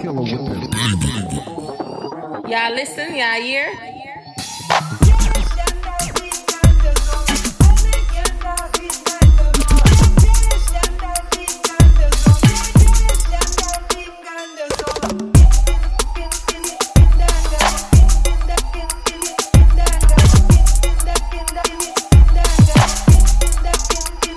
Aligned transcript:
killer 0.00 0.22
with. 0.22 0.32
Y'all 2.48 2.74
listen, 2.74 3.14
y'all 3.14 3.40
hear? 3.42 3.70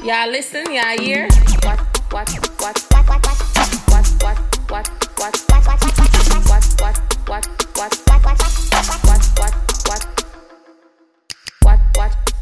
Y'all 0.03 0.29
listen, 0.29 0.65
y'all 0.73 0.99
hear? 0.99 1.29
What, 1.63 1.92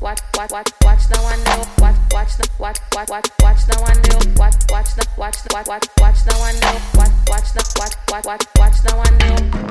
watch 0.02 0.20
watch 0.36 0.52
watch 0.52 0.68
watch 0.84 1.00
no 1.16 1.24
one 1.24 1.40
do 1.44 1.52
watch 1.80 1.96
watch 2.12 2.38
the, 2.38 2.50
watch 2.60 2.78
watch 2.94 3.10
watch 3.10 3.30
watch 3.42 3.60
no 3.70 3.82
one 3.82 4.02
do 4.02 4.18
watch 4.36 4.56
watch 4.70 4.96
the, 4.96 5.08
watch 5.18 5.38
watch 5.54 5.68
watch 5.68 5.88
watch 6.00 6.26
no 6.26 6.40
one 6.40 6.56
do 6.56 6.68
watch 6.98 7.12
watch 7.30 7.54
the, 7.54 7.64
watch 7.80 7.94
watch 8.10 8.26
watch 8.26 8.48
watch 8.58 8.84
no 8.90 8.98
one 8.98 9.18
do 9.18 9.71